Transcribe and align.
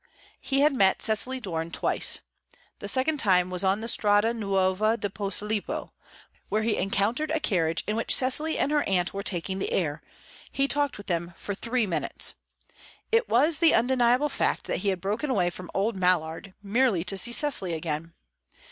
He 0.39 0.61
had 0.61 0.73
met 0.73 1.03
Cecily 1.03 1.39
Doran 1.39 1.69
twice. 1.69 2.21
The 2.79 2.87
second 2.87 3.17
time 3.19 3.51
was 3.51 3.63
on 3.63 3.81
the 3.81 3.87
Strada 3.87 4.33
Nuova 4.33 4.97
di 4.97 5.09
Posillipo, 5.09 5.89
where 6.49 6.63
he 6.63 6.75
encountered 6.75 7.29
a 7.29 7.39
carriage 7.39 7.83
in 7.85 7.95
which 7.95 8.15
Cecily 8.15 8.57
and 8.57 8.71
her 8.71 8.81
aunt 8.89 9.13
were 9.13 9.21
taking 9.21 9.59
the 9.59 9.71
air; 9.71 10.01
he 10.51 10.67
talked 10.67 10.97
with 10.97 11.05
them 11.05 11.35
for 11.37 11.53
three 11.53 11.85
minutes. 11.85 12.33
It 13.11 13.29
was 13.29 13.59
the 13.59 13.75
undeniable 13.75 14.29
fact 14.29 14.65
that 14.65 14.77
he 14.77 14.89
had 14.89 15.01
broken 15.01 15.29
away 15.29 15.51
from 15.51 15.69
"old 15.75 15.95
Mallard" 15.95 16.55
merely 16.63 17.03
to 17.03 17.15
see 17.15 17.31
Cecily 17.31 17.73
again. 17.73 18.15